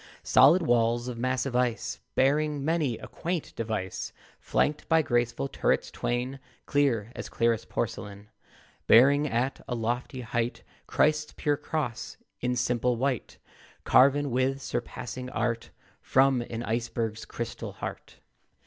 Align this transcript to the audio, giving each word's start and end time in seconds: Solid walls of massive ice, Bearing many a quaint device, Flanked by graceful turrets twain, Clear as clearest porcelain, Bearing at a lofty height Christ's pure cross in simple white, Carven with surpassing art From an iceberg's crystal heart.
Solid 0.23 0.63
walls 0.63 1.07
of 1.07 1.19
massive 1.19 1.55
ice, 1.55 1.99
Bearing 2.15 2.65
many 2.65 2.97
a 2.97 3.07
quaint 3.07 3.55
device, 3.55 4.11
Flanked 4.39 4.89
by 4.89 5.03
graceful 5.03 5.47
turrets 5.47 5.91
twain, 5.91 6.39
Clear 6.65 7.11
as 7.15 7.29
clearest 7.29 7.69
porcelain, 7.69 8.31
Bearing 8.87 9.27
at 9.27 9.61
a 9.67 9.75
lofty 9.75 10.21
height 10.21 10.63
Christ's 10.87 11.33
pure 11.37 11.55
cross 11.55 12.17
in 12.39 12.55
simple 12.55 12.95
white, 12.95 13.37
Carven 13.83 14.31
with 14.31 14.59
surpassing 14.59 15.29
art 15.29 15.69
From 16.01 16.41
an 16.49 16.63
iceberg's 16.63 17.23
crystal 17.23 17.73
heart. 17.73 18.15